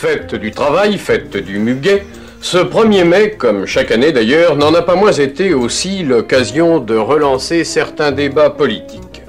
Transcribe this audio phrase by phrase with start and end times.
[0.00, 2.04] Fête du travail, fête du muguet,
[2.40, 6.96] ce 1er mai, comme chaque année d'ailleurs, n'en a pas moins été aussi l'occasion de
[6.96, 9.20] relancer certains débats politiques.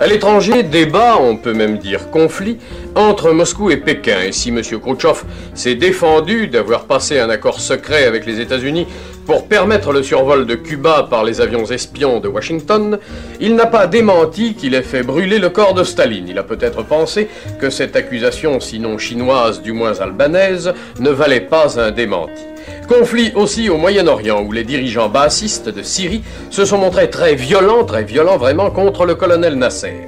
[0.00, 2.58] À l'étranger, débat, on peut même dire conflit,
[2.96, 4.20] entre Moscou et Pékin.
[4.26, 4.62] Et si M.
[4.62, 5.22] Khrouchtchev
[5.54, 8.88] s'est défendu d'avoir passé un accord secret avec les États-Unis
[9.26, 12.98] pour permettre le survol de Cuba par les avions espions de Washington,
[13.40, 16.28] il n'a pas démenti qu'il ait fait brûler le corps de Staline.
[16.28, 17.28] Il a peut-être pensé
[17.60, 22.42] que cette accusation, sinon chinoise, du moins albanaise, ne valait pas un démenti.
[22.88, 27.84] Conflit aussi au Moyen-Orient, où les dirigeants bassistes de Syrie se sont montrés très violents,
[27.84, 30.06] très violents vraiment, contre le colonel Nasser.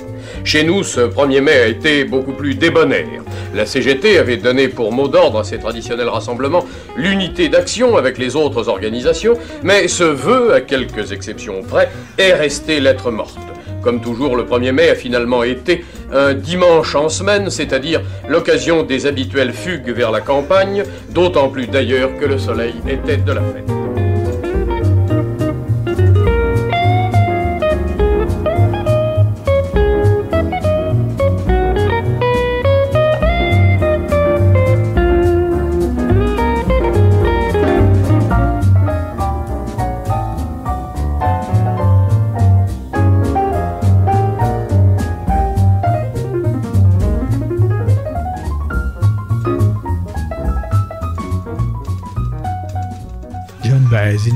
[0.48, 3.22] Chez nous, ce 1er mai a été beaucoup plus débonnaire.
[3.54, 6.64] La CGT avait donné pour mot d'ordre à ces traditionnels rassemblements
[6.96, 12.80] l'unité d'action avec les autres organisations, mais ce vœu, à quelques exceptions près, est resté
[12.80, 13.36] lettre morte.
[13.82, 19.04] Comme toujours, le 1er mai a finalement été un dimanche en semaine, c'est-à-dire l'occasion des
[19.04, 23.97] habituelles fugues vers la campagne, d'autant plus d'ailleurs que le soleil était de la fête.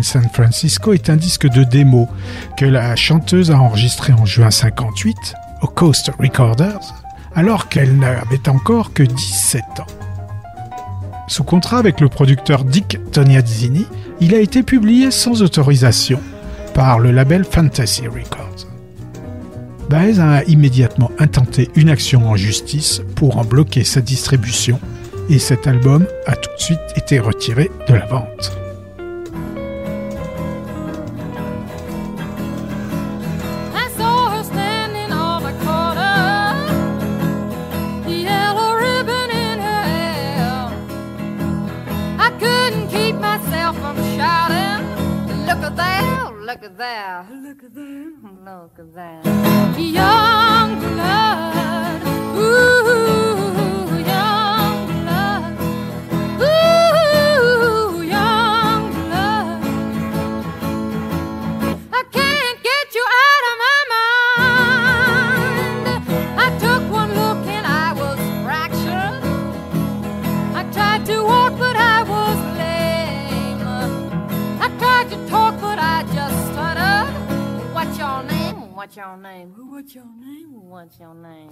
[0.02, 2.08] San Francisco est un disque de démo
[2.56, 5.16] que la chanteuse a enregistré en juin 58
[5.62, 6.94] au Coast Recorders
[7.34, 9.86] alors qu'elle n'avait encore que 17 ans.
[11.28, 13.86] Sous contrat avec le producteur Dick Toniazzini,
[14.20, 16.20] il a été publié sans autorisation
[16.74, 18.66] par le label Fantasy Records.
[19.88, 24.80] Baez a immédiatement intenté une action en justice pour en bloquer sa distribution
[25.28, 28.61] et cet album a tout de suite été retiré de la vente.
[79.12, 79.52] Your name?
[79.68, 80.68] What's your name?
[80.70, 81.50] What's your name?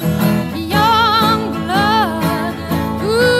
[0.56, 2.54] Young blood.
[3.04, 3.39] Ooh,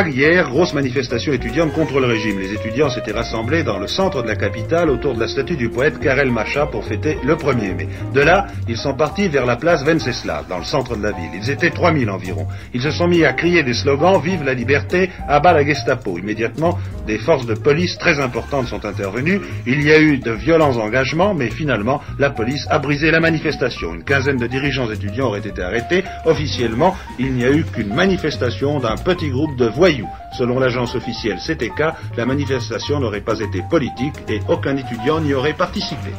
[0.11, 2.39] hier, grosse manifestation étudiante contre le régime.
[2.39, 5.69] Les étudiants s'étaient rassemblés dans le centre de la capitale autour de la statue du
[5.69, 7.87] poète Karel Macha pour fêter le 1er mai.
[8.13, 11.31] De là, ils sont partis vers la place Venceslav, dans le centre de la ville.
[11.33, 12.47] Ils étaient 3000 environ.
[12.73, 16.17] Ils se sont mis à crier des slogans Vive la liberté, abat la Gestapo.
[16.17, 16.77] Immédiatement,
[17.07, 19.41] des forces de police très importantes sont intervenues.
[19.65, 23.95] Il y a eu de violents engagements, mais finalement, la police a brisé la manifestation.
[23.95, 26.03] Une quinzaine de dirigeants étudiants auraient été arrêtés.
[26.25, 30.00] Officiellement, il n'y a eu qu'une manifestation d'un petit groupe de voyous.
[30.37, 31.83] Selon l'agence officielle CTK,
[32.17, 36.11] la manifestation n'aurait pas été politique et aucun étudiant n'y aurait participé.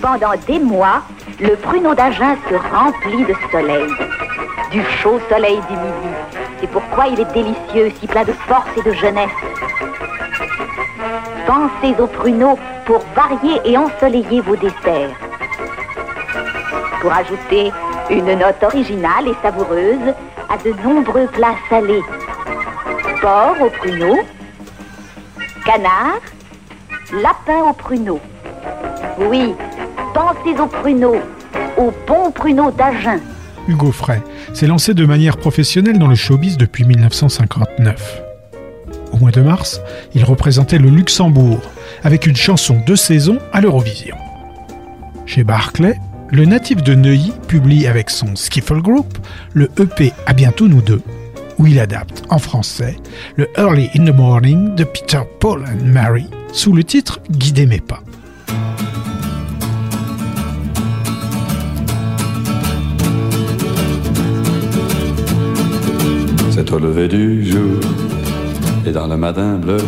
[0.00, 1.02] Pendant des mois,
[1.40, 3.88] le pruneau d'Agen se remplit de soleil.
[4.72, 6.14] Du chaud soleil du midi.
[6.60, 9.30] C'est pourquoi il est délicieux, si plein de force et de jeunesse.
[11.46, 15.29] Pensez au pruneau pour varier et ensoleiller vos desserts.
[17.00, 17.72] Pour ajouter
[18.10, 20.14] une note originale et savoureuse
[20.48, 22.02] à de nombreux plats salés.
[23.20, 24.18] Porc au pruneau,
[25.64, 26.20] canard,
[27.22, 28.20] lapin au pruneau.
[29.18, 29.54] Oui,
[30.14, 31.16] pensez au pruneau,
[31.76, 33.20] au bon pruneau d'Agen.
[33.68, 34.20] Hugo Frey
[34.52, 38.22] s'est lancé de manière professionnelle dans le showbiz depuis 1959.
[39.12, 39.80] Au mois de mars,
[40.14, 41.60] il représentait le Luxembourg
[42.02, 44.16] avec une chanson de saison à l'Eurovision.
[45.26, 45.98] Chez Barclay,
[46.32, 49.18] le natif de Neuilly publie avec son Skiffle Group
[49.52, 51.02] le EP À bientôt nous deux,
[51.58, 52.96] où il adapte en français
[53.36, 57.80] le Early in the Morning de Peter, Paul and Mary sous le titre Guidez mes
[57.80, 58.02] pas.
[66.50, 67.80] C'est au lever du jour
[68.86, 69.78] et dans le matin bleu,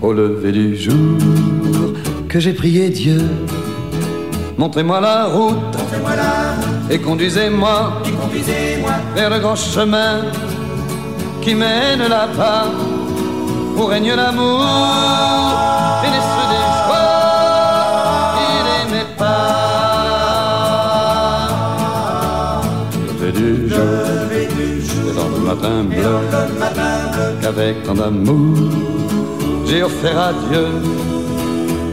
[0.00, 1.18] au lever du jour,
[2.28, 3.18] que j'ai prié Dieu.
[4.56, 5.76] Montrez-moi la route,
[6.90, 8.00] et conduisez-moi
[9.14, 10.22] vers le grand chemin
[11.42, 12.66] qui mène là-bas
[13.76, 14.64] où règne l'amour.
[16.04, 17.24] Et les ceux des joies
[18.44, 19.54] et les mes pas.
[23.20, 26.16] Lever du jour et dans le matin bleu.
[27.42, 28.56] Qu'avec tant d'amour
[29.66, 30.66] j'ai offert à Dieu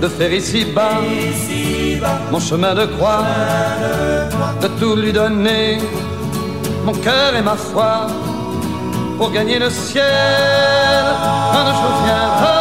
[0.01, 0.99] de faire ici-bas
[2.31, 3.23] mon chemin de croix,
[4.61, 5.77] de tout lui donner,
[6.85, 8.07] mon cœur et ma foi,
[9.17, 10.03] pour gagner le ciel.
[11.53, 12.57] Un jour viendra,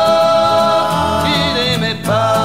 [1.27, 2.41] il mes pas.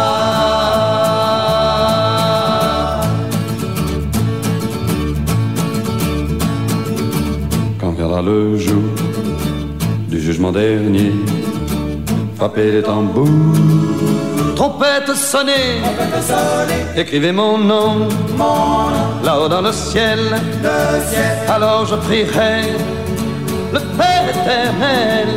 [7.79, 8.83] Quand viendra le jour
[10.07, 11.11] du jugement dernier,
[12.37, 13.29] frappez les tambours,
[14.69, 15.81] trompette sonnée,
[16.95, 18.07] écrivez mon nom,
[19.23, 20.19] là-haut dans le ciel,
[21.47, 22.63] alors je prierai
[23.71, 25.27] le Père éternel,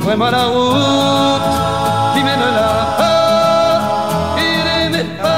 [0.00, 1.42] ouvrez-moi la route
[2.14, 3.80] qui mène là-bas,
[4.38, 5.28] il est mes pas.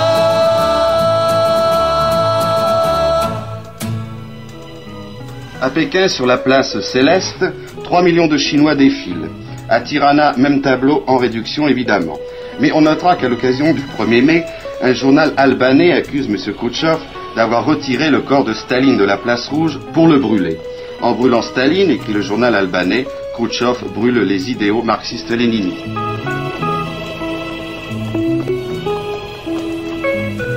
[5.61, 7.45] À Pékin, sur la place Céleste,
[7.85, 9.29] 3 millions de Chinois défilent.
[9.69, 12.19] À Tirana, même tableau en réduction évidemment.
[12.61, 14.45] Mais on notera qu'à l'occasion du 1er mai,
[14.83, 16.55] un journal albanais accuse M.
[16.55, 16.99] Khrouchtchev
[17.37, 20.59] d'avoir retiré le corps de Staline de la place rouge pour le brûler.
[21.01, 25.85] En brûlant Staline, écrit le journal albanais, Khrouchtchev brûle les idéaux marxistes-léninistes.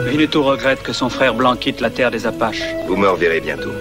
[0.07, 2.63] Winnetou regrette que son frère blanc quitte la terre des Apaches.
[2.87, 3.71] Vous me reverrez bientôt.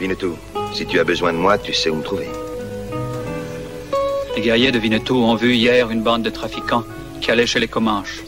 [0.00, 0.36] Winnetou,
[0.72, 2.26] si tu as besoin de moi, tu sais où me trouver.
[4.36, 6.82] Les guerriers de Winnetou ont vu hier une bande de trafiquants
[7.20, 8.24] qui allait chez les Comanches.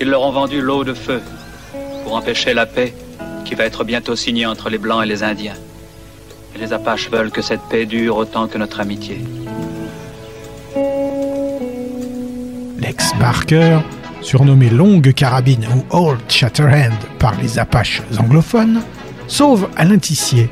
[0.00, 1.20] Ils leur ont vendu l'eau de feu
[2.02, 2.92] pour empêcher la paix
[3.44, 5.54] qui va être bientôt signée entre les Blancs et les Indiens.
[6.56, 9.18] Et les Apaches veulent que cette paix dure autant que notre amitié.
[12.80, 13.78] Lex Barker,
[14.22, 18.82] surnommé Longue Carabine ou Old Shatterhand par les Apaches anglophones,
[19.28, 20.50] sauve Alain Tissier,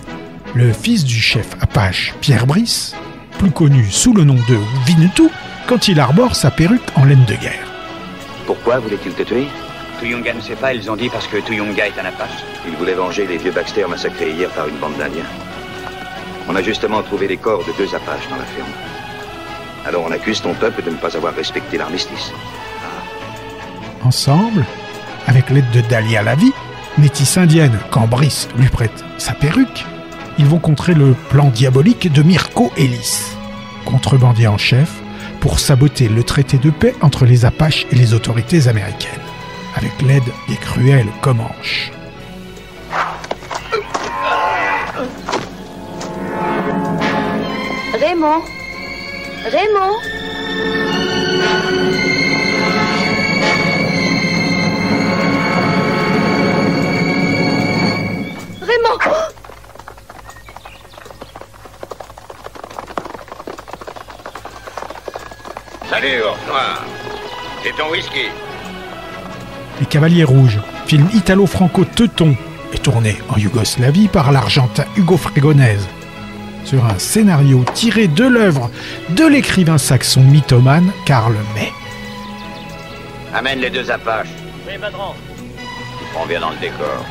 [0.54, 2.94] le fils du chef Apache Pierre Brice,
[3.38, 5.30] plus connu sous le nom de Winnetou,
[5.66, 7.66] quand il arbore sa perruque en laine de guerre.
[8.46, 9.46] Pourquoi voulait-il te tuer?
[10.00, 12.44] Tuyunga ne sait pas, ils ont dit parce que Tuyunga est un Apache.
[12.66, 15.24] Il voulait venger les vieux Baxter massacrés hier par une bande d'Indiens.
[16.48, 18.68] On a justement trouvé les corps de deux Apaches dans la ferme.
[19.86, 22.32] Alors on accuse ton peuple de ne pas avoir respecté l'armistice.
[24.04, 24.64] Ensemble,
[25.26, 26.52] avec l'aide de Dahlia Lavi,
[26.96, 29.84] métisse indienne quand Brice lui prête sa perruque,
[30.38, 33.32] ils vont contrer le plan diabolique de Mirko Ellis,
[33.84, 34.90] contrebandier en chef,
[35.40, 39.20] pour saboter le traité de paix entre les Apaches et les autorités américaines.
[39.76, 41.92] avec l'aide des cruels Comanches.
[47.92, 48.42] Raymond
[49.44, 49.94] Raymond
[58.60, 59.27] Raymond
[65.90, 66.84] Salut, ours noir.
[67.62, 68.26] C'est ton whisky.
[69.80, 72.36] Les Cavaliers Rouges, film italo-franco-teuton,
[72.74, 75.88] est tourné en Yougoslavie par l'argentin Hugo Fregonese
[76.64, 78.70] sur un scénario tiré de l'œuvre
[79.08, 81.72] de l'écrivain saxon mythomane Karl May.
[83.32, 84.28] Amène les deux Apaches.
[84.66, 85.14] Oui, patron.
[86.20, 87.04] On vient dans le décor.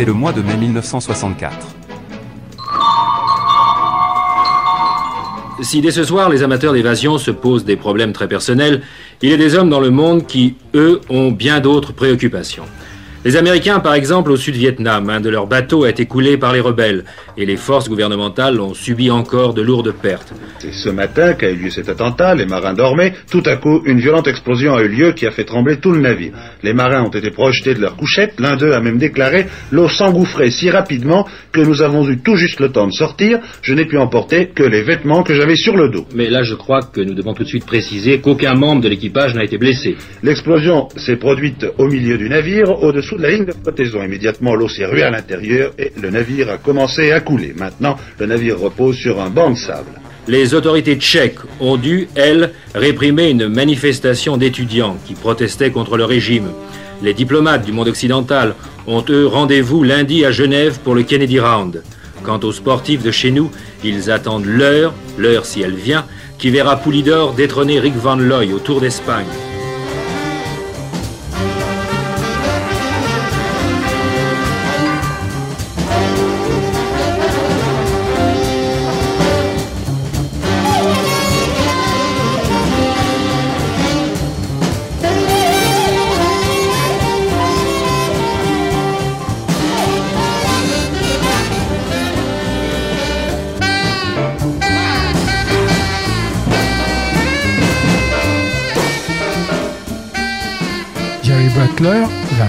[0.00, 1.76] C'est le mois de mai 1964.
[5.60, 8.80] Si dès ce soir les amateurs d'évasion se posent des problèmes très personnels,
[9.20, 12.64] il y a des hommes dans le monde qui, eux, ont bien d'autres préoccupations.
[13.22, 16.60] Les Américains, par exemple, au Sud-Vietnam, un de leurs bateaux a été coulé par les
[16.60, 17.04] rebelles
[17.36, 20.32] et les forces gouvernementales ont subi encore de lourdes pertes.
[20.58, 23.98] C'est ce matin qu'a eu lieu cet attentat, les marins dormaient, tout à coup, une
[23.98, 26.32] violente explosion a eu lieu qui a fait trembler tout le navire.
[26.62, 30.50] Les marins ont été projetés de leur couchette, l'un d'eux a même déclaré «L'eau s'engouffrait
[30.50, 33.98] si rapidement que nous avons eu tout juste le temps de sortir, je n'ai pu
[33.98, 37.14] emporter que les vêtements que j'avais sur le dos.» Mais là, je crois que nous
[37.14, 39.98] devons tout de suite préciser qu'aucun membre de l'équipage n'a été blessé.
[40.22, 44.02] L'explosion s'est produite au milieu du navire, au-dessous de la ligne de flottaison.
[44.02, 47.54] Immédiatement, l'eau s'est ruée à l'intérieur et le navire a commencé à couler.
[47.56, 50.00] Maintenant, le navire repose sur un banc de sable.
[50.28, 56.50] Les autorités tchèques ont dû, elles, réprimer une manifestation d'étudiants qui protestaient contre le régime.
[57.02, 58.54] Les diplomates du monde occidental
[58.86, 61.82] ont, eux, rendez-vous lundi à Genève pour le Kennedy Round.
[62.22, 63.50] Quant aux sportifs de chez nous,
[63.82, 66.04] ils attendent l'heure, l'heure si elle vient,
[66.38, 69.49] qui verra Poulidor détrôner Rick Van Looy au Tour d'Espagne.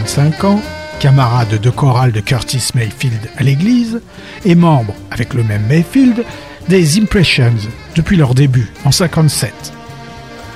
[0.01, 0.61] 25 ans,
[0.99, 4.01] camarade de chorale de Curtis Mayfield à l'église,
[4.45, 6.25] et membre, avec le même Mayfield,
[6.67, 7.53] des Impressions
[7.95, 9.53] depuis leur début en 57.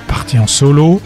[0.08, 1.00] Parti en solo,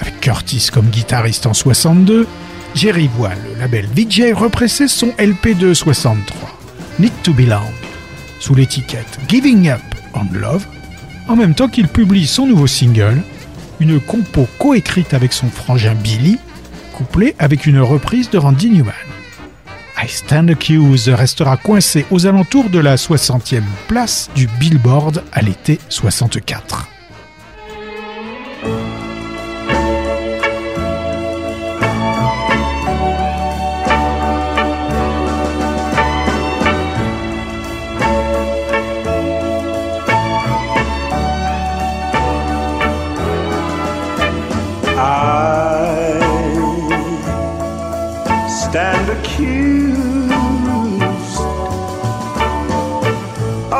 [0.00, 2.26] avec Curtis comme guitariste en 62,
[2.74, 6.50] Jerry voit le label VJ represser son LP2 63,
[6.98, 7.70] Need to Belong,
[8.40, 9.80] sous l'étiquette Giving Up
[10.14, 10.66] on Love,
[11.28, 13.22] en même temps qu'il publie son nouveau single,
[13.78, 16.38] une compo coécrite avec son frangin Billy,
[16.94, 18.94] couplée avec une reprise de Randy Newman.
[20.02, 25.78] I Stand Accused restera coincé aux alentours de la 60e place du Billboard à l'été
[25.88, 26.93] 64.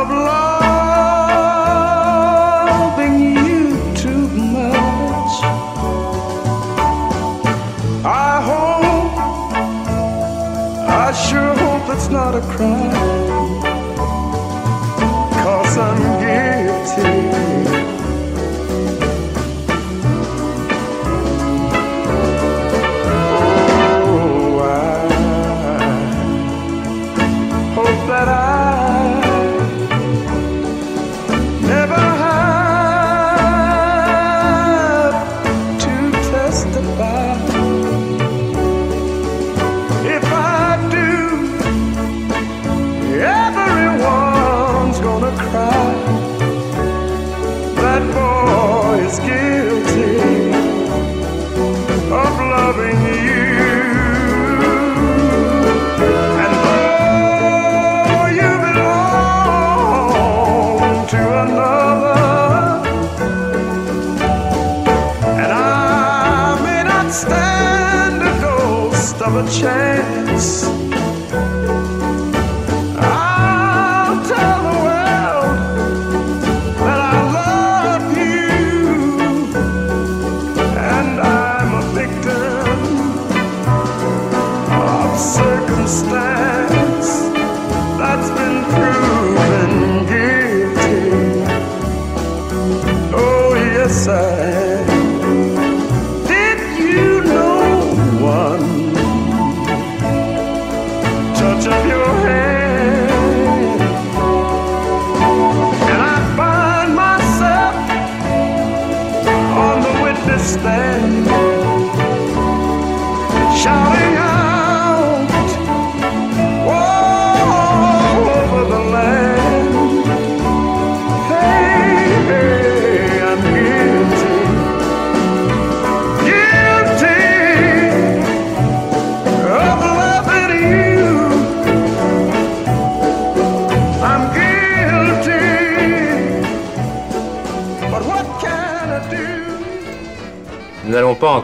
[0.04, 0.11] Of
[3.00, 3.62] loving you
[3.94, 5.34] too much.
[8.04, 9.16] I hope,
[11.04, 12.93] I sure hope it's not a crime.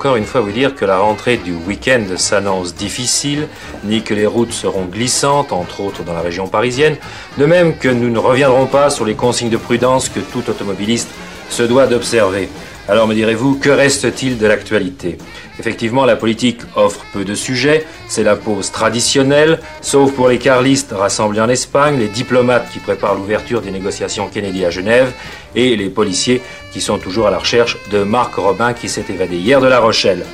[0.01, 3.49] Encore une fois vous dire que la rentrée du week-end s'annonce difficile,
[3.85, 6.97] ni que les routes seront glissantes, entre autres dans la région parisienne,
[7.37, 11.11] de même que nous ne reviendrons pas sur les consignes de prudence que tout automobiliste
[11.51, 12.49] se doit d'observer.
[12.89, 15.19] Alors me direz-vous, que reste-t-il de l'actualité?
[15.59, 20.93] Effectivement, la politique offre peu de sujets, c'est la pause traditionnelle, sauf pour les carlistes
[20.93, 25.13] rassemblés en Espagne, les diplomates qui préparent l'ouverture des négociations Kennedy à Genève,
[25.55, 26.41] et les policiers
[26.73, 29.81] qui sont toujours à la recherche de Marc Robin qui s'est évadé hier de La
[29.81, 30.25] Rochelle.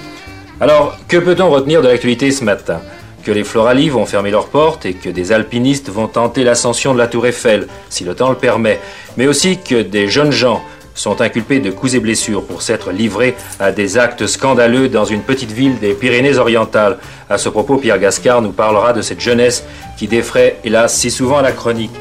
[0.60, 2.80] Alors, que peut-on retenir de l'actualité ce matin?
[3.24, 6.98] Que les Floralies vont fermer leurs portes et que des alpinistes vont tenter l'ascension de
[6.98, 8.80] la Tour Eiffel, si le temps le permet,
[9.16, 10.62] mais aussi que des jeunes gens
[10.94, 15.20] sont inculpés de coups et blessures pour s'être livrés à des actes scandaleux dans une
[15.20, 16.98] petite ville des Pyrénées-Orientales.
[17.28, 19.64] À ce propos, Pierre Gascard nous parlera de cette jeunesse
[19.98, 21.92] qui défraie, hélas, si souvent la chronique.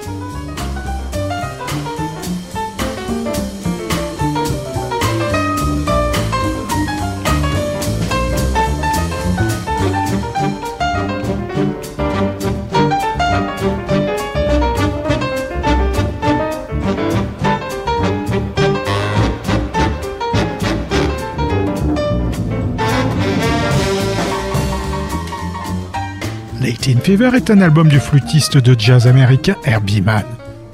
[27.05, 30.25] Fever est un album du flûtiste de jazz américain Herbie Mann,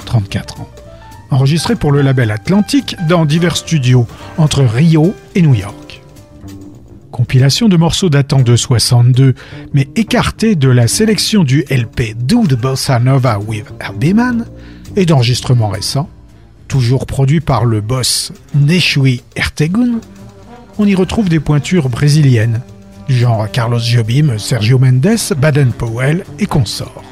[0.05, 0.69] 34 ans.
[1.29, 6.01] Enregistré pour le label Atlantic dans divers studios entre Rio et New York.
[7.11, 9.35] Compilation de morceaux datant de 62,
[9.73, 14.45] mais écartés de la sélection du LP Do the Bossa Nova with Herbie Mann
[14.95, 16.09] et d'enregistrements récents,
[16.69, 19.99] toujours produit par le boss Neshui Ertegun,
[20.77, 22.61] on y retrouve des pointures brésiliennes,
[23.11, 27.10] genre Carlos Jobim, Sergio Mendes, Baden Powell et consorts.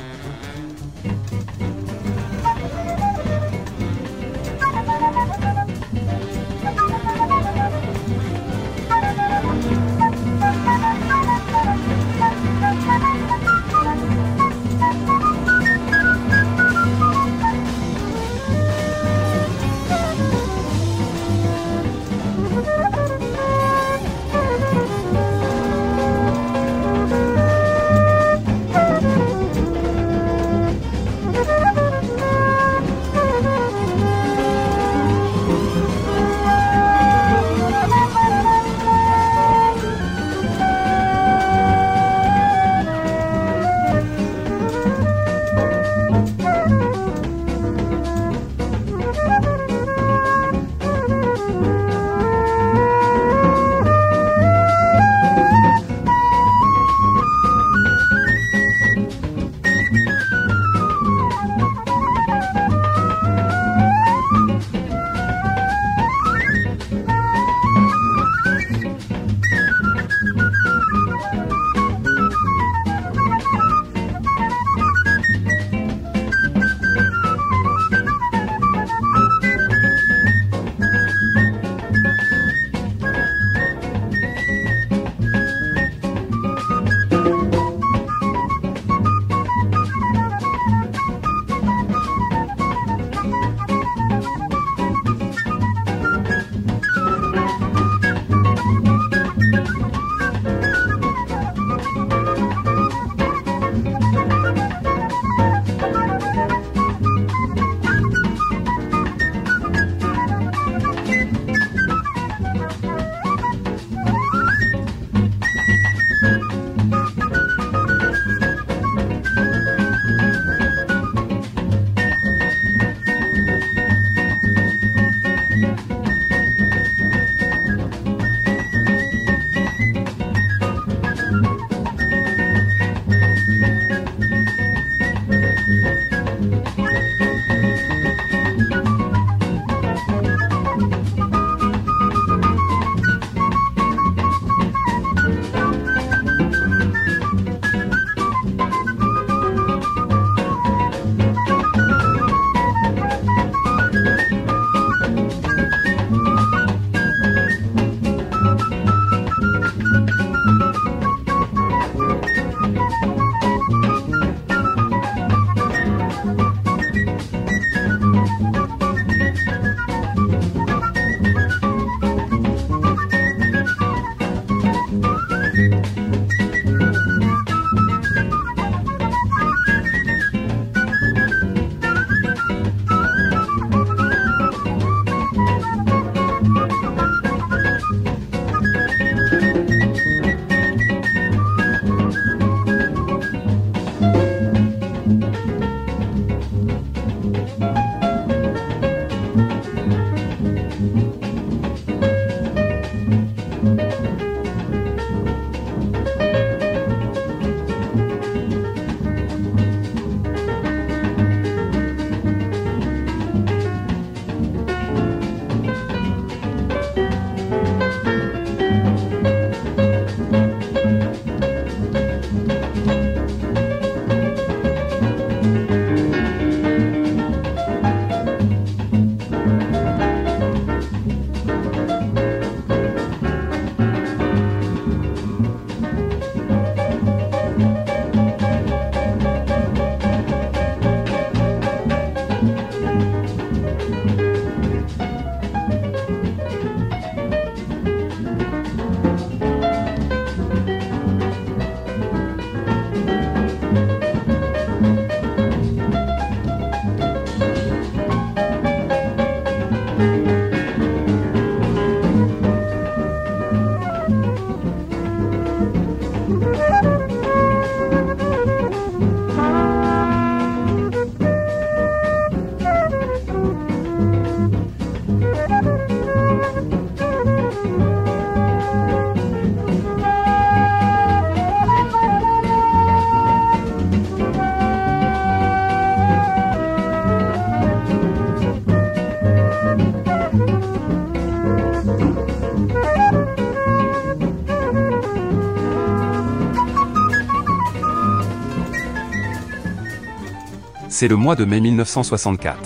[301.00, 302.58] C'est le mois de mai 1964.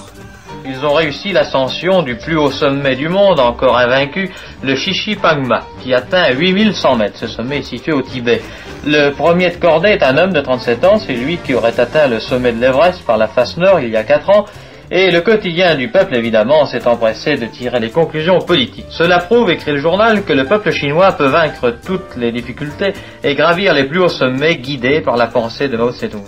[0.65, 4.31] Ils ont réussi l'ascension du plus haut sommet du monde, encore invaincu,
[4.63, 4.73] le
[5.21, 7.19] Pangma, qui atteint 8100 mètres.
[7.19, 8.41] Ce sommet est situé au Tibet.
[8.87, 12.07] Le premier de cordée est un homme de 37 ans, c'est lui qui aurait atteint
[12.07, 14.45] le sommet de l'Everest par la face nord il y a 4 ans,
[14.89, 18.87] et le quotidien du peuple, évidemment, s'est empressé de tirer les conclusions politiques.
[18.89, 22.93] Cela prouve, écrit le journal, que le peuple chinois peut vaincre toutes les difficultés
[23.23, 26.25] et gravir les plus hauts sommets guidés par la pensée de Mao Zedong.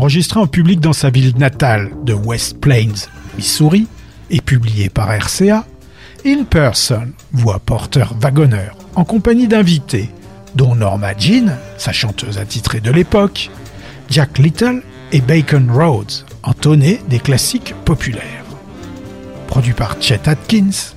[0.00, 3.86] Enregistré en public dans sa ville natale de West Plains, Missouri,
[4.30, 5.66] et publié par RCA,
[6.24, 10.08] In Person, voix porteur-wagonneur, en compagnie d'invités,
[10.54, 13.50] dont Norma Jean, sa chanteuse attitrée de l'époque,
[14.08, 14.82] Jack Little
[15.12, 18.46] et Bacon Rhodes, entonnés des classiques populaires.
[19.48, 20.94] Produit par Chet Atkins,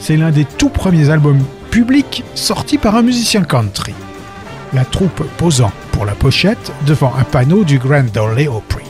[0.00, 3.92] c'est l'un des tout premiers albums publics sortis par un musicien country.
[4.74, 8.84] La troupe posant pour la pochette devant un panneau du Grand Ole Opry.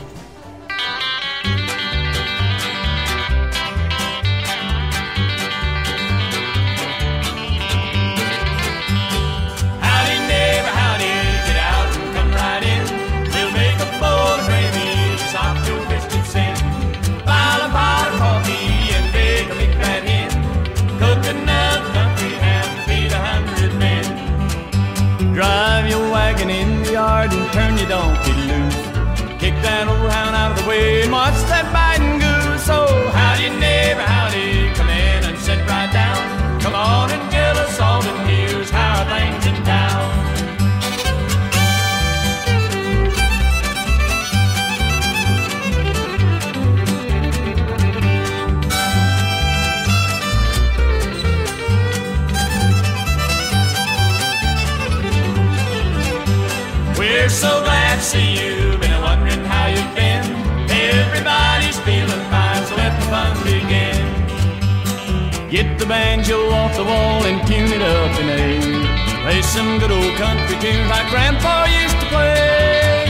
[65.51, 69.23] Get the banjo off the wall and tune it up in A.
[69.23, 73.07] Play some good old country tunes like Grandpa used to play.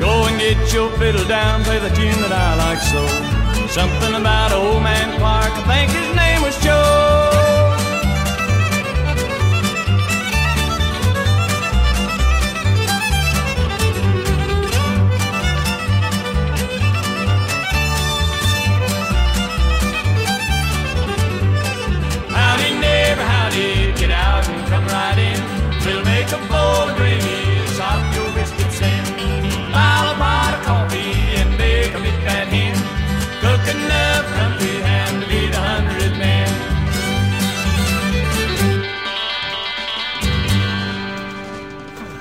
[0.00, 3.25] Go and get your fiddle down, play the tune that I like so.
[3.76, 6.75] Something about old man Clark, I think his name was Joe.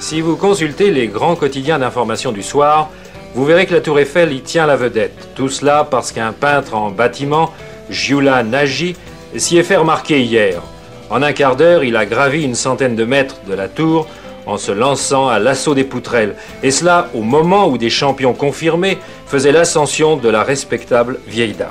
[0.08, 2.92] Si vous consultez les grands quotidiens d'information du soir,
[3.34, 5.30] vous verrez que la Tour Eiffel y tient la vedette.
[5.34, 7.52] Tout cela parce qu'un peintre en bâtiment,
[7.90, 8.96] Giula Nagy,
[9.36, 10.62] s'y est fait remarquer hier.
[11.10, 14.08] En un quart d'heure, il a gravi une centaine de mètres de la tour
[14.46, 16.36] en se lançant à l'assaut des poutrelles.
[16.62, 21.70] Et cela au moment où des champions confirmés faisaient l'ascension de la respectable vieille dame.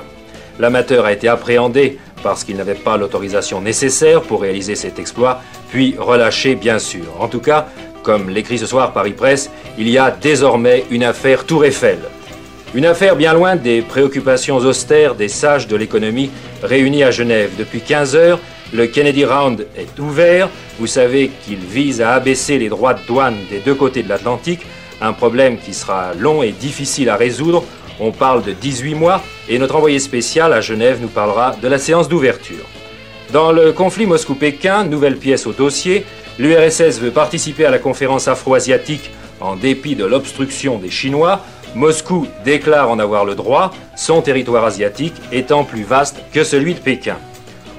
[0.59, 5.95] L'amateur a été appréhendé parce qu'il n'avait pas l'autorisation nécessaire pour réaliser cet exploit, puis
[5.97, 7.05] relâché bien sûr.
[7.19, 7.67] En tout cas,
[8.05, 11.97] comme l'écrit ce soir Paris Presse, il y a désormais une affaire Tour Eiffel.
[12.75, 16.29] Une affaire bien loin des préoccupations austères des sages de l'économie
[16.61, 17.51] réunis à Genève.
[17.57, 18.39] Depuis 15 heures,
[18.73, 20.49] le Kennedy Round est ouvert.
[20.79, 24.61] Vous savez qu'il vise à abaisser les droits de douane des deux côtés de l'Atlantique,
[25.01, 27.63] un problème qui sera long et difficile à résoudre.
[27.99, 31.79] On parle de 18 mois et notre envoyé spécial à Genève nous parlera de la
[31.79, 32.65] séance d'ouverture.
[33.31, 36.05] Dans le conflit Moscou-Pékin, nouvelle pièce au dossier,
[36.39, 41.41] l'URSS veut participer à la conférence afro-asiatique en dépit de l'obstruction des Chinois.
[41.75, 46.79] Moscou déclare en avoir le droit, son territoire asiatique étant plus vaste que celui de
[46.79, 47.17] Pékin.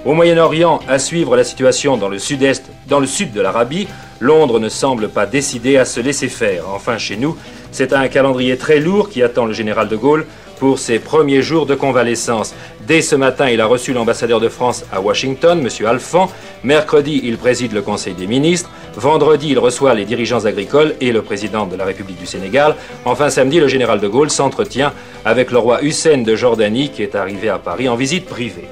[0.05, 3.89] Au Moyen-Orient, à suivre la situation dans le sud-est, dans le sud de l'Arabie,
[4.21, 6.65] Londres ne semble pas décidé à se laisser faire.
[6.73, 7.37] Enfin, chez nous,
[7.77, 10.25] c'est un calendrier très lourd qui attend le général de Gaulle
[10.59, 12.55] pour ses premiers jours de convalescence.
[12.87, 15.87] Dès ce matin, il a reçu l'ambassadeur de France à Washington, M.
[15.87, 16.33] Alphand.
[16.65, 18.71] Mercredi, il préside le Conseil des ministres.
[18.95, 22.77] Vendredi, il reçoit les dirigeants agricoles et le président de la République du Sénégal.
[23.05, 24.95] Enfin, samedi, le général de Gaulle s'entretient
[25.27, 28.69] avec le roi Hussein de Jordanie qui est arrivé à Paris en visite privée.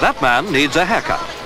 [0.00, 1.41] That man needs a haircut.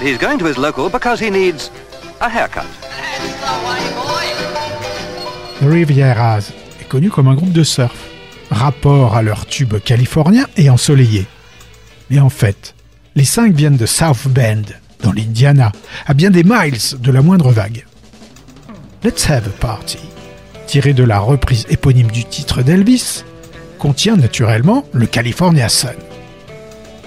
[0.00, 1.70] And he's going to his local because he needs
[2.20, 2.64] a haircut.
[5.60, 8.08] Rivieras est connu comme un groupe de surf,
[8.50, 11.26] rapport à leur tube californien et ensoleillé.
[12.08, 12.74] Mais en fait,
[13.14, 14.62] les cinq viennent de South Bend,
[15.02, 15.70] dans l'Indiana,
[16.06, 17.84] à bien des miles de la moindre vague.
[19.04, 19.98] Let's Have a Party,
[20.66, 23.24] tiré de la reprise éponyme du titre d'Elvis,
[23.78, 25.90] contient naturellement le California Sun.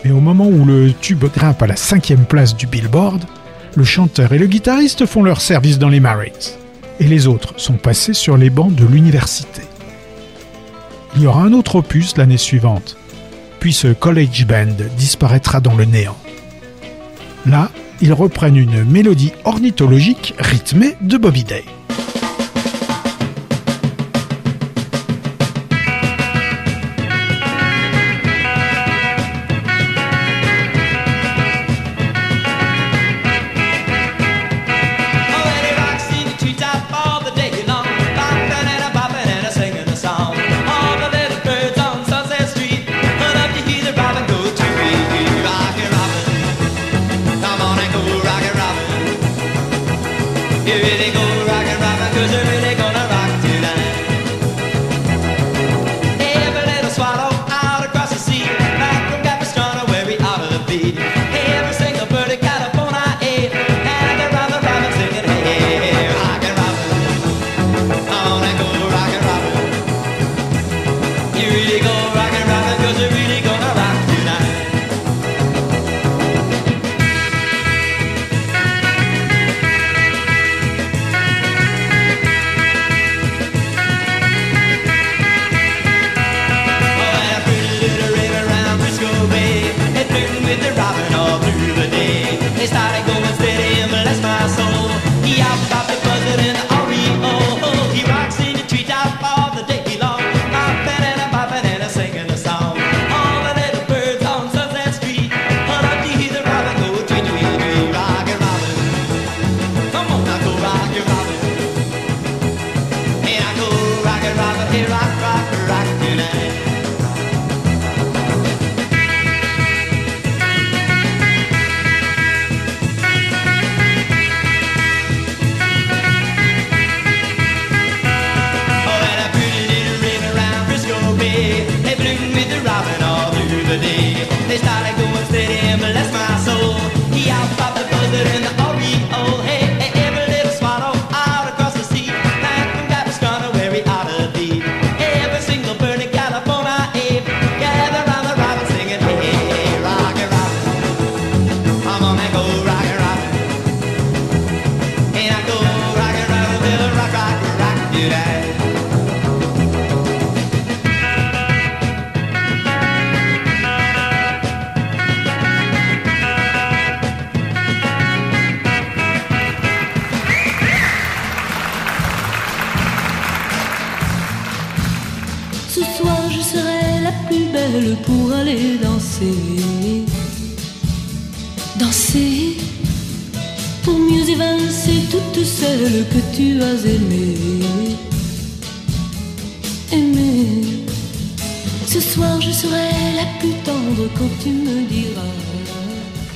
[0.03, 3.23] Mais au moment où le tube grimpe à la cinquième place du Billboard,
[3.75, 6.31] le chanteur et le guitariste font leur service dans les Marines,
[6.99, 9.61] et les autres sont passés sur les bancs de l'université.
[11.15, 12.97] Il y aura un autre opus l'année suivante,
[13.59, 16.17] puis ce college band disparaîtra dans le néant.
[17.45, 17.69] Là,
[18.01, 21.63] ils reprennent une mélodie ornithologique rythmée de Bobby Day.
[50.65, 51.22] You really go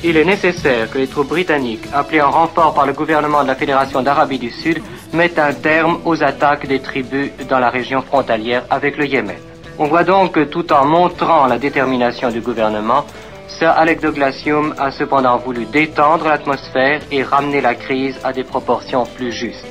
[0.04, 3.54] Il est nécessaire que les troupes britanniques, appelées en renfort par le gouvernement de la
[3.54, 4.80] Fédération d'Arabie du Sud,
[5.12, 9.36] mettent un terme aux attaques des tribus dans la région frontalière avec le Yémen.
[9.78, 13.04] On voit donc que tout en montrant la détermination du gouvernement,
[13.48, 14.00] Sir Alec
[14.46, 19.66] Hume a cependant voulu détendre l'atmosphère et ramener la crise à des proportions plus justes.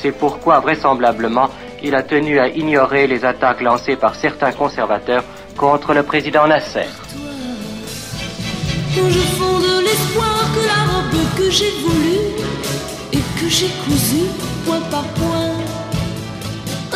[0.00, 1.50] C'est pourquoi, vraisemblablement,
[1.82, 5.24] il a tenu à ignorer les attaques lancées par certains conservateurs
[5.56, 6.88] contre le président Nasser.
[8.94, 12.26] Quand je fonde l'espoir que la robe que j'ai voulue
[13.12, 14.30] et que j'ai cousue
[14.64, 15.54] point par point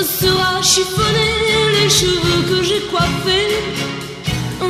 [0.02, 3.54] sera chiffonnée, les cheveux que j'ai coiffés,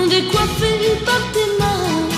[0.09, 2.09] décoiffés par tes mains.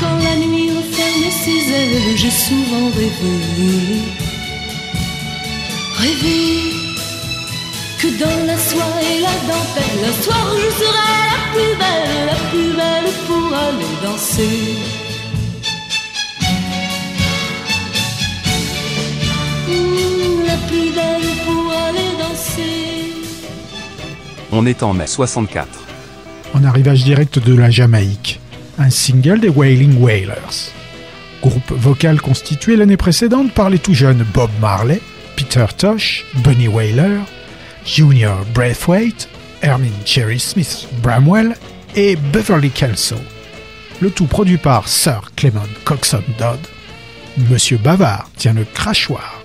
[0.00, 3.36] Quand la nuit referme ses ailes, j'ai souvent rêvé,
[5.98, 6.82] rêvé
[8.00, 12.38] que dans la soie et la dentelle, un soir je serai la plus belle, la
[12.50, 12.81] plus belle
[14.22, 14.38] Mmh,
[20.46, 23.14] la plus belle pour aller danser.
[24.52, 25.66] On est en mai 64.
[26.54, 28.38] en arrivage direct de la Jamaïque,
[28.78, 30.70] un single des Wailing Wailers.
[31.42, 35.00] Groupe vocal constitué l'année précédente par les tout jeunes Bob Marley,
[35.34, 37.18] Peter Tosh, Bunny Wailer,
[37.84, 39.28] Junior Braithwaite,
[39.62, 41.56] Hermine Cherry Smith Bramwell
[41.96, 43.16] et Beverly Kelso.
[44.02, 46.58] Le tout produit par Sir Clement Coxon Dodd.
[47.48, 49.44] Monsieur Bavard tient le crachoir.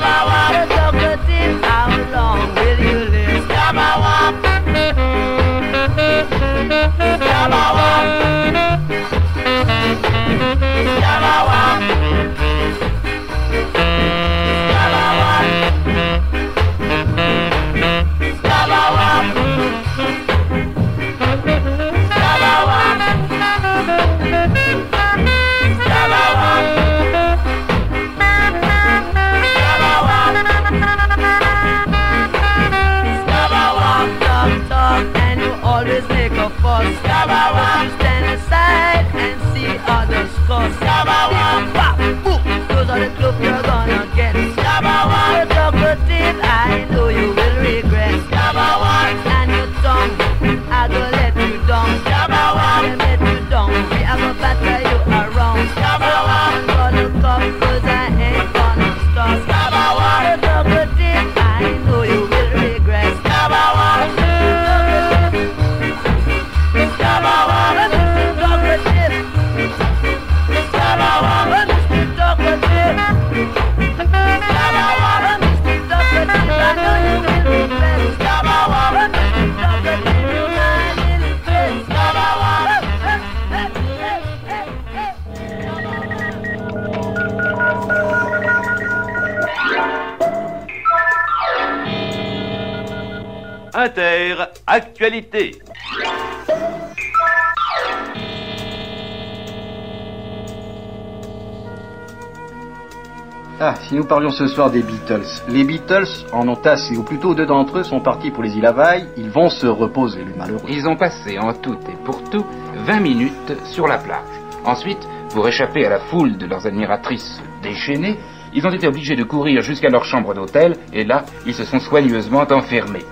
[103.60, 105.26] Ah, si nous parlions ce soir des Beatles.
[105.48, 108.64] Les Beatles en ont assez, ou plutôt deux d'entre eux sont partis pour les îles
[108.64, 109.06] Hawaï.
[109.18, 110.64] Ils vont se reposer, les malheureux.
[110.70, 112.46] Ils ont passé en tout et pour tout
[112.86, 114.24] 20 minutes sur la plage.
[114.64, 118.16] Ensuite, pour échapper à la foule de leurs admiratrices déchaînées,
[118.54, 121.80] ils ont été obligés de courir jusqu'à leur chambre d'hôtel et là, ils se sont
[121.80, 123.04] soigneusement enfermés.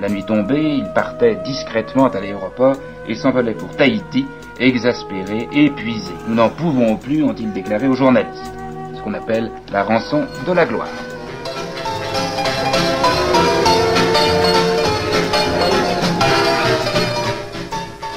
[0.00, 2.76] La nuit tombée, ils partaient discrètement à l'aéroport
[3.08, 4.26] et s'envolaient pour Tahiti,
[4.58, 6.12] exaspérés, épuisés.
[6.28, 8.52] Nous n'en pouvons plus, ont-ils déclaré aux journalistes.
[8.94, 10.88] Ce qu'on appelle la rançon de la gloire.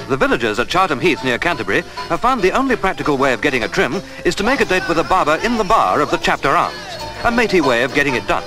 [0.09, 3.63] The villagers at Chartham Heath near Canterbury have found the only practical way of getting
[3.63, 6.17] a trim is to make a date with a barber in the bar of the
[6.17, 6.75] chapter arms.
[7.23, 8.43] A matey way of getting it done.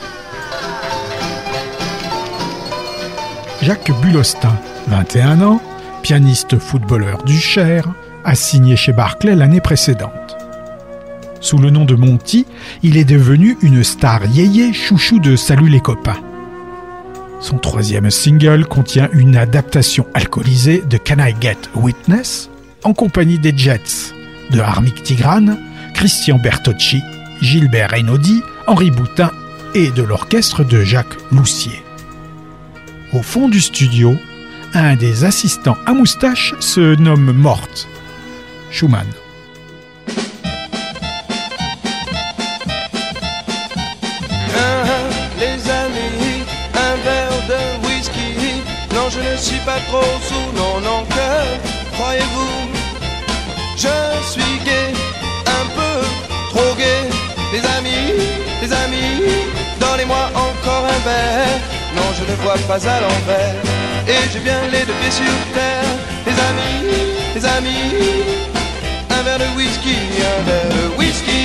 [3.62, 4.58] Jacques Bulostin,
[4.88, 5.62] 21 ans,
[6.02, 7.88] pianiste footballeur du Cher,
[8.24, 10.36] a signé chez Barclay l'année précédente.
[11.40, 12.44] Sous le nom de Monty,
[12.82, 16.18] il est devenu une star yéyé chouchou de Salut les copains.
[17.38, 22.50] Son troisième single contient une adaptation alcoolisée de Can I Get Witness
[22.82, 24.12] en compagnie des Jets,
[24.50, 25.56] de Harmic Tigrane,
[25.94, 27.00] Christian Bertocci,
[27.40, 29.30] Gilbert Reynaudi, Henri Boutin
[29.76, 31.80] et de l'orchestre de Jacques Loussier.
[33.12, 34.16] Au fond du studio,
[34.72, 37.88] un des assistants à moustache se nomme Morte.
[38.70, 39.06] Schumann.
[49.14, 52.70] Je ne suis pas trop sous, non, non, que croyez-vous
[53.76, 54.92] Je suis gay,
[55.46, 56.06] un peu
[56.48, 57.10] trop gay.
[57.52, 58.22] Les amis,
[58.62, 59.22] les amis,
[59.80, 61.81] donnez-moi encore un verre.
[61.96, 63.54] Non, je ne vois pas à l'envers.
[64.08, 65.92] Et j'ai bien les deux pieds sur terre.
[66.26, 66.78] Les amis,
[67.34, 67.94] les amis,
[69.10, 69.96] un verre de whisky,
[70.32, 71.42] un verre de whisky,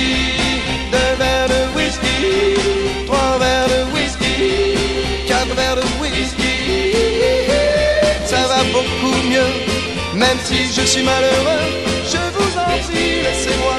[0.90, 6.56] deux verres de whisky, trois verres de whisky, quatre verres de whisky.
[8.26, 9.50] Ça va beaucoup mieux,
[10.14, 11.64] même si je suis malheureux.
[12.04, 13.76] Je vous en prie, laissez-moi.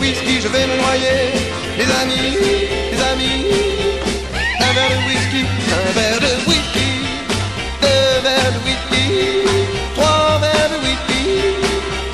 [0.00, 1.20] Whisky je vais me noyer.
[1.78, 2.36] Les amis,
[2.92, 3.44] les amis,
[4.60, 5.42] un verre de whisky,
[5.78, 6.90] un verre de whisky,
[7.82, 9.04] deux verres de whisky,
[9.94, 11.24] trois verres de whisky,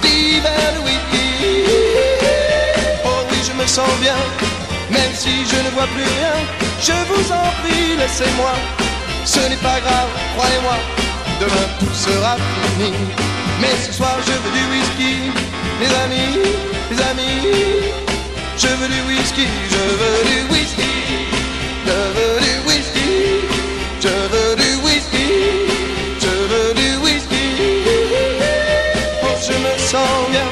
[0.03, 1.27] dix verres de whisky.
[3.05, 4.21] Oh oui, je me sens bien,
[4.91, 6.37] même si je ne vois plus rien.
[6.81, 8.53] Je vous en prie, laissez-moi.
[9.25, 10.77] Ce n'est pas grave, croyez-moi.
[11.41, 12.37] Demain tout sera
[12.77, 12.93] fini.
[13.61, 15.15] Mais ce soir je veux du whisky,
[15.81, 16.39] les amis,
[16.91, 17.35] les amis.
[18.57, 20.93] Je veux du whisky, je veux du whisky,
[21.87, 23.11] je veux du whisky,
[24.01, 25.29] je veux du whisky,
[26.21, 27.47] je veux du whisky.
[29.23, 30.49] Oh, je me sens bien,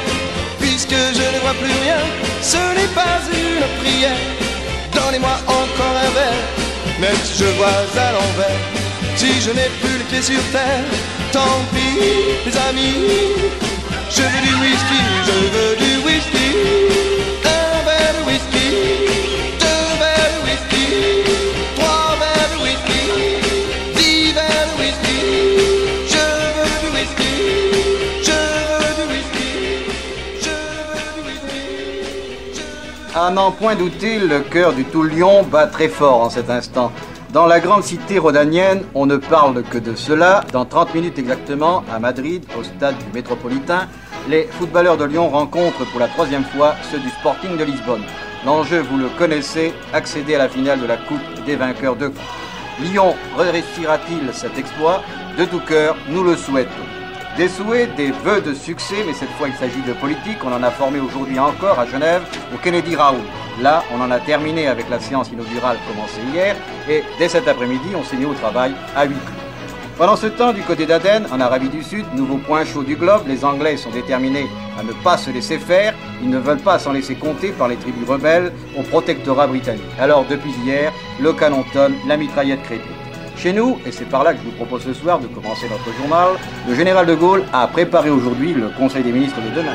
[0.58, 2.02] puisque je ne vois plus rien.
[2.42, 4.24] Ce n'est pas une prière.
[4.94, 6.44] Donnez-moi encore un verre,
[7.00, 8.60] même si je vois à l'envers.
[9.16, 10.84] Si je n'ai plus les pieds sur terre,
[11.32, 11.98] tant pis,
[12.46, 13.71] les amis.
[14.14, 16.48] Je veux du whisky, je veux du whisky.
[17.44, 18.68] Un verre de whisky,
[19.58, 20.86] deux verres de whisky,
[21.76, 23.02] trois verres de whisky,
[23.96, 25.18] dix verres de whisky.
[26.12, 26.24] Je
[26.56, 27.32] veux du whisky,
[28.26, 28.38] je
[28.78, 29.48] veux du whisky,
[30.42, 32.60] je veux du whisky.
[33.14, 36.92] À n'en point douter, le cœur du tout lion bat très fort en cet instant?
[37.32, 40.44] Dans la grande cité rhodanienne, on ne parle que de cela.
[40.52, 43.88] Dans 30 minutes exactement, à Madrid, au stade du Métropolitain,
[44.28, 48.02] les footballeurs de Lyon rencontrent pour la troisième fois ceux du Sporting de Lisbonne.
[48.44, 52.20] L'enjeu, vous le connaissez, accéder à la finale de la Coupe des vainqueurs de Coupe.
[52.82, 55.00] Lyon réussira-t-il cet exploit?
[55.38, 57.01] De tout cœur, nous le souhaitons.
[57.36, 60.36] Des souhaits, des vœux de succès, mais cette fois il s'agit de politique.
[60.44, 62.22] On en a formé aujourd'hui encore à Genève
[62.54, 63.22] au Kennedy Raoul.
[63.62, 66.54] Là, on en a terminé avec la séance inaugurale commencée hier
[66.90, 69.42] et dès cet après-midi, on s'est mis au travail à huis clos.
[69.96, 73.22] Pendant ce temps, du côté d'Aden, en Arabie du Sud, nouveau point chaud du globe,
[73.26, 75.94] les Anglais sont déterminés à ne pas se laisser faire.
[76.22, 79.82] Ils ne veulent pas s'en laisser compter par les tribus rebelles au protectorat britannique.
[79.98, 83.01] Alors, depuis hier, le canon tonne, la mitraillette crépite.
[83.42, 85.92] Chez nous, et c'est par là que je vous propose ce soir de commencer notre
[85.98, 86.38] journal,
[86.68, 89.72] le général de Gaulle a préparé aujourd'hui le Conseil des ministres de demain.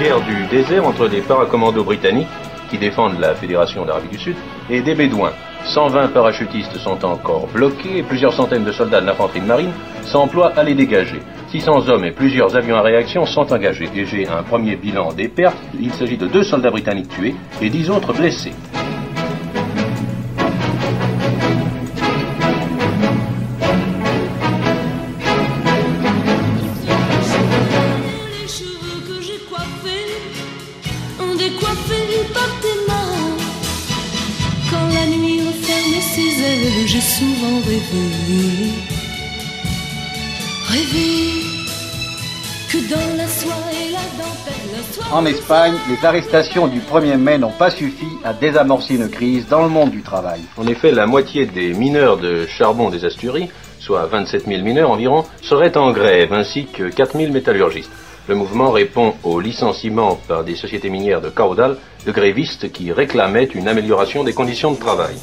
[0.00, 2.26] Guerre du désert entre les paracommandos britanniques,
[2.74, 4.34] qui défendent la Fédération d'Arabie du Sud,
[4.68, 5.32] et des Bédouins.
[5.64, 9.70] 120 parachutistes sont encore bloqués et plusieurs centaines de soldats de l'infanterie de marine
[10.02, 11.20] s'emploient à les dégager.
[11.52, 13.88] 600 hommes et plusieurs avions à réaction sont engagés.
[13.94, 15.56] Et j'ai un premier bilan des pertes.
[15.80, 18.52] Il s'agit de deux soldats britanniques tués et 10 autres blessés.
[45.34, 49.68] Espagne, les arrestations du 1er mai n'ont pas suffi à désamorcer une crise dans le
[49.68, 50.40] monde du travail.
[50.56, 55.24] En effet, la moitié des mineurs de charbon des Asturies, soit 27 000 mineurs environ,
[55.42, 57.90] seraient en grève, ainsi que 4 000 métallurgistes.
[58.28, 63.44] Le mouvement répond au licenciement par des sociétés minières de caudal de grévistes qui réclamaient
[63.44, 65.16] une amélioration des conditions de travail.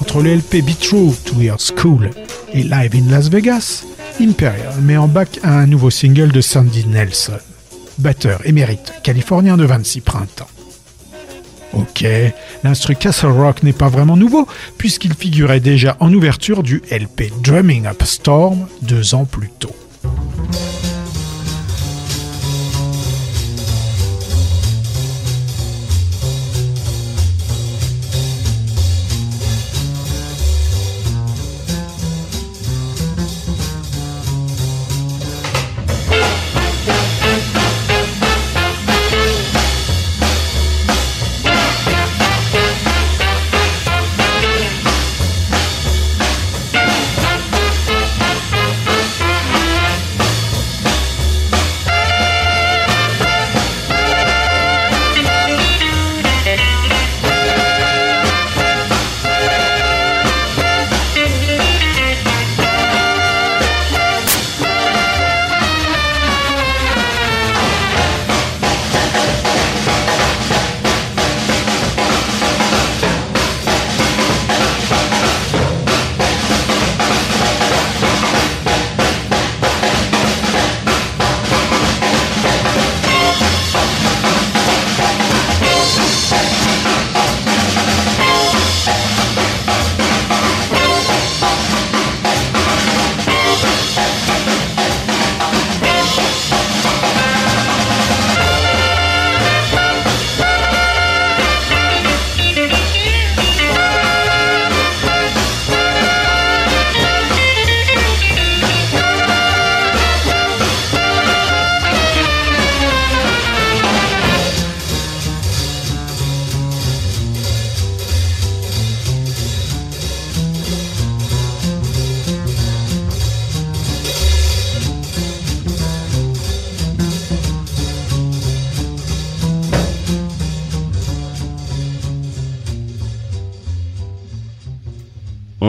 [0.00, 2.10] Entre le LP Be True to Your School
[2.52, 3.84] et Live in Las Vegas,
[4.20, 7.38] Imperial met en bac un nouveau single de Sandy Nelson,
[8.04, 10.46] batteur émérite californien de 26 printemps.
[11.72, 12.04] Ok,
[12.62, 14.46] l'instru Castle Rock n'est pas vraiment nouveau,
[14.76, 19.74] puisqu'il figurait déjà en ouverture du LP Drumming Up Storm deux ans plus tôt.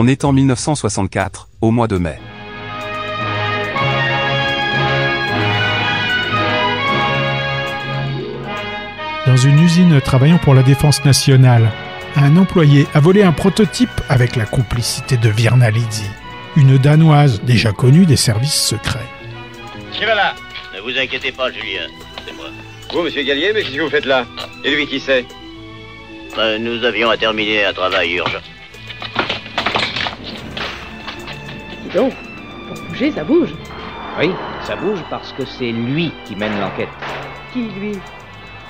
[0.06, 2.16] On est en 1964, au mois de mai.
[9.26, 11.72] Dans une usine travaillant pour la défense nationale,
[12.14, 16.08] un employé a volé un prototype avec la complicité de Virna Lidzi,
[16.54, 19.10] une danoise déjà connue des services secrets.
[20.00, 20.36] Là
[20.72, 21.88] Ne vous inquiétez pas, Julien.
[22.24, 22.46] C'est moi.
[22.92, 24.24] Vous, monsieur Gallier, mais qu'est-ce que vous faites là?
[24.62, 25.24] Et lui, qui c'est
[26.38, 28.38] Euh, nous avions à terminer un travail urgent.
[31.96, 32.12] Donc,
[32.68, 33.54] pour bouger, ça bouge.
[34.18, 34.30] Oui,
[34.64, 36.90] ça bouge parce que c'est lui qui mène l'enquête.
[37.52, 37.96] Qui, lui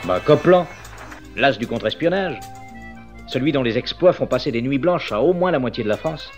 [0.05, 0.67] Bah, Copland,
[1.35, 2.39] l'as du contre-espionnage.
[3.27, 5.89] Celui dont les exploits font passer des nuits blanches à au moins la moitié de
[5.89, 6.31] la France.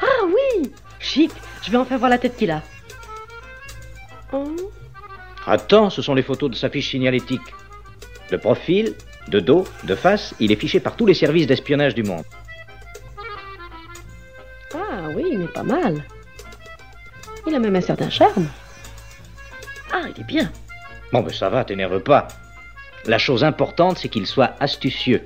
[0.00, 1.30] Ah oui Chic,
[1.62, 2.62] je vais en faire voir la tête qu'il a.
[4.32, 4.56] Oh.
[5.46, 7.42] Attends, ce sont les photos de sa fiche signalétique.
[8.30, 8.94] De profil,
[9.28, 12.24] de dos, de face, il est fiché par tous les services d'espionnage du monde.
[15.54, 16.04] Pas mal.
[17.46, 18.46] Il a même un certain charme.
[19.92, 20.50] Ah, il est bien.
[21.12, 22.28] Bon, ben ça va, t'énerve pas.
[23.06, 25.24] La chose importante, c'est qu'il soit astucieux.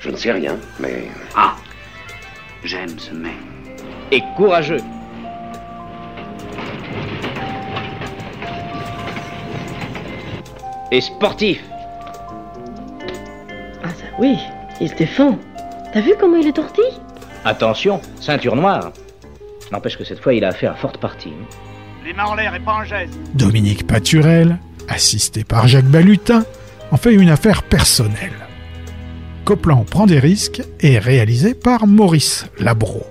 [0.00, 1.08] Je ne sais rien, mais...
[1.34, 1.56] Ah
[2.62, 3.34] J'aime ce mec.
[4.12, 4.80] Et courageux.
[10.90, 11.62] Et sportif.
[13.82, 14.38] Ah ça oui,
[14.80, 15.38] il se défend.
[15.92, 16.84] T'as vu comment il est tortille
[17.44, 18.92] Attention, ceinture noire.
[19.72, 21.32] N'empêche que cette fois, il a fait à forte partie.
[22.04, 23.18] Les mains en l'air et pas en geste.
[23.34, 24.58] Dominique Paturel,
[24.88, 26.44] assisté par Jacques Balutin,
[26.90, 28.48] en fait une affaire personnelle.
[29.44, 33.06] Copland prend des risques et est réalisé par Maurice Labro.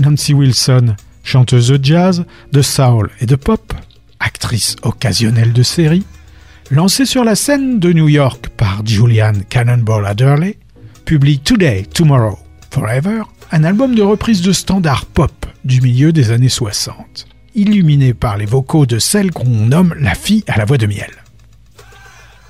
[0.00, 3.72] Nancy Wilson, chanteuse de jazz, de soul et de pop,
[4.18, 6.04] actrice occasionnelle de série,
[6.70, 10.58] lancée sur la scène de New York par Julian Cannonball Adderley,
[11.04, 12.38] publie Today, Tomorrow,
[12.70, 17.26] Forever, un album de reprise de standards pop du milieu des années 60.
[17.54, 21.10] illuminée par les vocaux de celle qu'on nomme la fille à la voix de miel.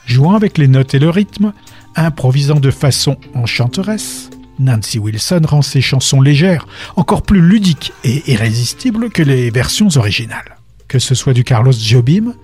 [0.06, 1.52] Jouant avec les notes et le rythme,
[1.96, 9.10] improvisant de façon enchanteresse, Nancy Wilson rend ses chansons légères, encore plus ludiques et irrésistibles
[9.10, 10.58] que les versions originales.
[10.86, 12.34] Que ce soit du Carlos Jobim,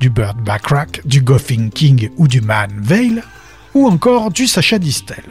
[0.00, 3.22] du Burt Bacharach, du Goffin King ou du Man Vale,
[3.74, 5.22] ou encore du Sacha Distel.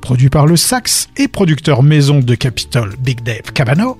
[0.00, 3.96] Produit par le sax et producteur maison de Capitol Big Dave Cavanaugh,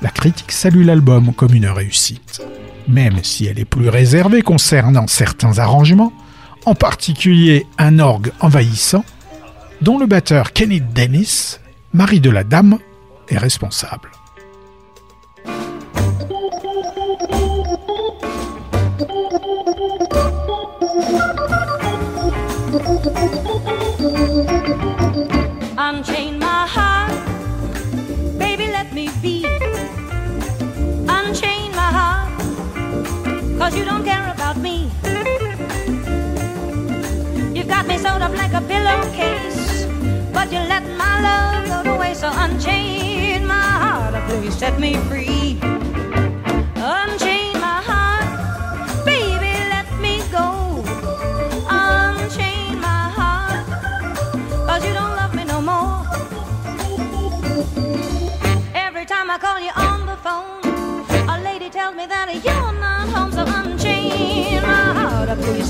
[0.00, 2.42] la critique salue l'album comme une réussite,
[2.88, 6.12] même si elle est plus réservée concernant certains arrangements,
[6.66, 9.04] en particulier un orgue envahissant,
[9.80, 11.58] dont le batteur Kenny Dennis,
[11.92, 12.78] mari de la dame,
[13.28, 14.13] est responsable.
[33.64, 34.90] Cause you don't care about me.
[37.56, 39.86] You got me sewed up like a pillowcase,
[40.34, 42.20] but you let my love go waste.
[42.20, 45.33] So unchain my heart, please set me free.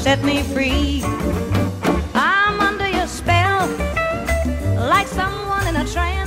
[0.04, 1.02] Set me free.
[2.14, 3.66] I'm under your spell,
[4.76, 6.23] like someone in a trance.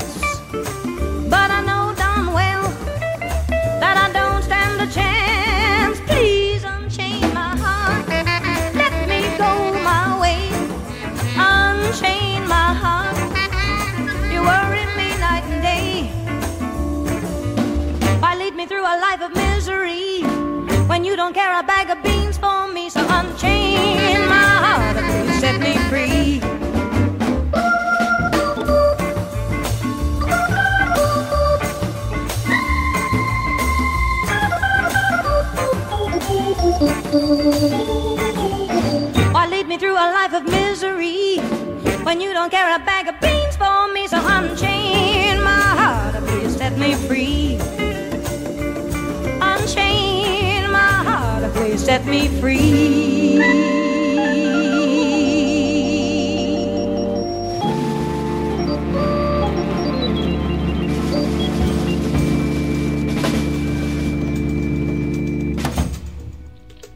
[42.49, 44.07] Don't care a bag of beans for me?
[44.07, 47.57] So unchain my heart, please set me free.
[49.41, 53.41] Unchain my heart, please set me free.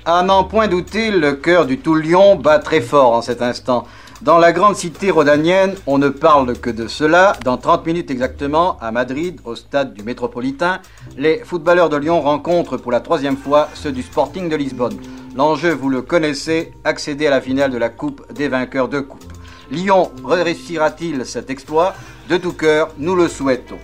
[0.06, 3.86] À n'en point douter, le cœur du tout lion bat très fort en cet instant.
[4.22, 7.34] Dans la grande cité rhodanienne, on ne parle que de cela.
[7.44, 10.80] Dans 30 minutes exactement, à Madrid, au stade du Métropolitain,
[11.18, 14.96] les footballeurs de Lyon rencontrent pour la troisième fois ceux du Sporting de Lisbonne.
[15.36, 19.24] L'enjeu, vous le connaissez, accéder à la finale de la Coupe des vainqueurs de Coupe.
[19.72, 21.96] Lyon réussira-t-il cet exploit?
[22.30, 23.80] De tout cœur, nous le souhaitons.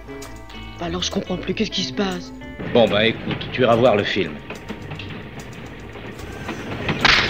[0.81, 2.31] Alors je comprends plus, qu'est-ce qui se passe?
[2.75, 4.33] Bon, bah écoute, tu iras voir le film.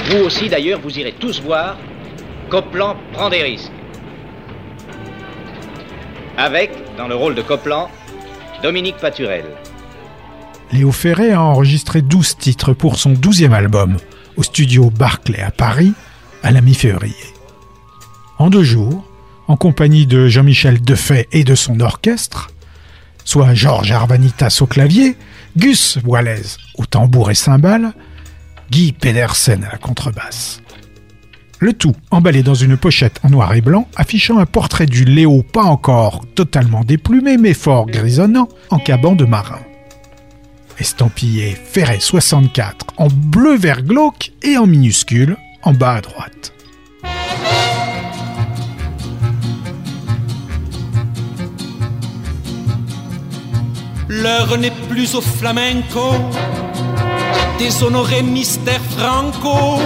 [0.10, 1.78] Vous aussi, d'ailleurs, vous irez tous voir
[2.50, 3.72] Copland prend des risques.
[6.38, 7.90] Avec, dans le rôle de Copland,
[8.64, 9.44] Dominique Paturel.
[10.72, 13.98] Léo Ferré a enregistré 12 titres pour son 12e album
[14.38, 15.92] au studio Barclay à Paris
[16.42, 17.16] à la mi-février.
[18.38, 19.04] En deux jours,
[19.50, 22.52] en compagnie de Jean-Michel Defay et de son orchestre,
[23.26, 25.18] soit Georges Arvanitas au clavier,
[25.58, 27.92] Gus Wallace au tambour et cymbales,
[28.72, 30.62] Guy Pedersen à la contrebasse.
[31.60, 35.42] Le tout emballé dans une pochette en noir et blanc affichant un portrait du Léo
[35.42, 39.60] pas encore totalement déplumé mais fort grisonnant en caban de marin.
[40.78, 46.54] Estampillé Ferret 64 en bleu vert glauque et en minuscule en bas à droite.
[54.10, 56.14] L'heure n'est plus au flamenco,
[57.58, 59.82] déshonoré mystère franco.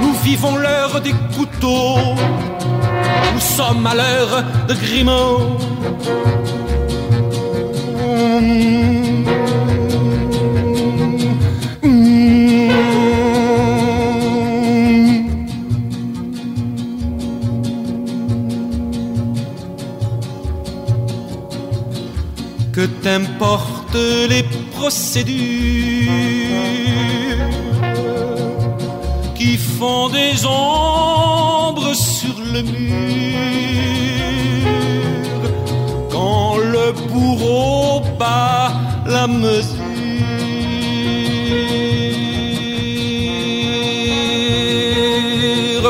[0.00, 2.14] Nous vivons l'heure des couteaux,
[3.32, 5.58] nous sommes à l'heure de Grimaud.
[22.72, 23.94] Que t'importent
[24.28, 25.54] les procédures?
[29.54, 32.98] Qui font des ombres sur le mur
[36.10, 38.72] quand le bourreau bat
[39.06, 39.84] la mesure.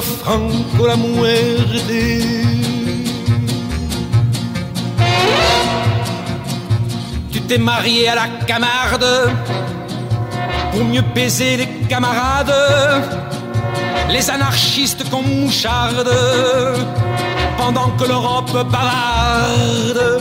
[0.03, 0.97] Franco la.
[7.33, 9.09] Tu t'es marié à la camarde
[10.75, 12.53] pour mieux baiser les camarades,
[14.09, 16.11] les anarchistes qu'on moucharde
[17.57, 20.21] pendant que l'Europe bavarde.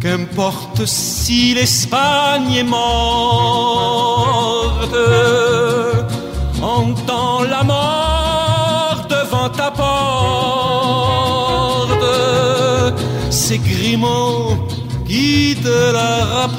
[0.00, 3.75] Qu'importe si l'Espagne est morte,
[13.48, 14.56] C'est Grimaud
[15.06, 16.58] qui te la rapporte.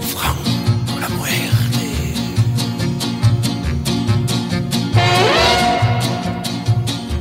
[0.00, 1.78] Franco la muerte.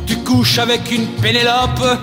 [0.07, 1.99] Tu couches avec une Pénélope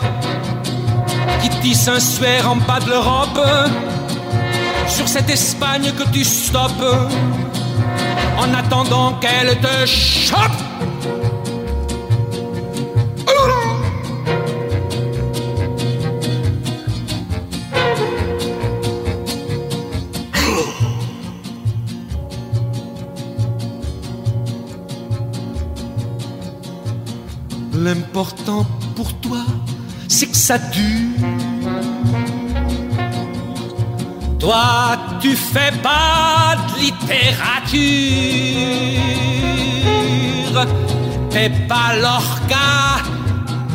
[1.42, 3.40] qui tisse un suaire en bas de l'Europe
[4.86, 7.10] sur cette Espagne que tu stoppes
[8.38, 10.63] en attendant qu'elle te chope.
[30.46, 31.26] Ça dure.
[34.38, 37.80] Toi, tu fais pas de littérature.
[41.30, 43.00] T'es pas l'orca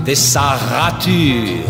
[0.06, 1.66] des sa rature.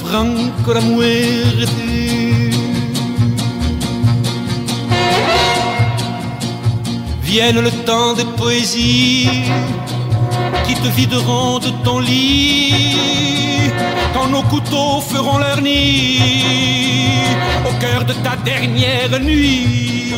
[0.00, 1.87] Franco la.
[7.28, 9.28] Vienne le temps des poésies
[10.66, 13.70] qui te videront de ton lit
[14.14, 16.22] quand nos couteaux feront leur nid
[17.68, 20.14] au cœur de ta dernière nuit.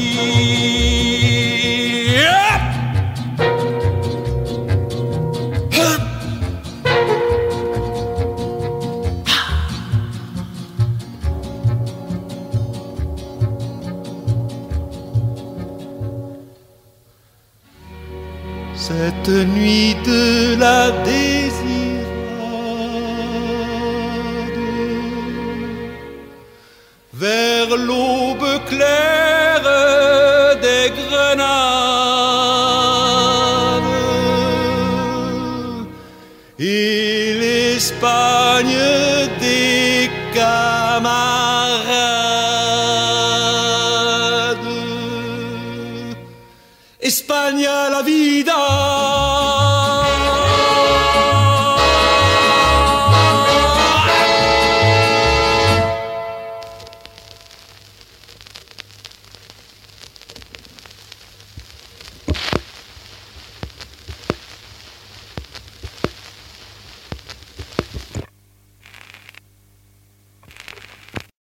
[19.44, 21.19] Nuit de la désirade